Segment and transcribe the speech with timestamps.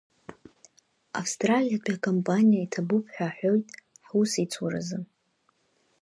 [1.21, 3.67] Австралиатәи акомпаниа иҭабуп ҳәа аҳҳәоит
[4.07, 4.99] ҳусеицуразы.